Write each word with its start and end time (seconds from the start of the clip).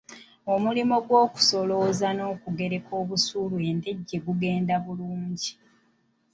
Omulimu 0.53 0.95
gw’okusolooza 1.07 2.07
n’okugereka 2.13 2.93
busuulu 3.07 3.55
e 3.69 3.71
Ndejje 3.77 4.17
gugenda 4.25 4.73
bulungi. 4.85 5.51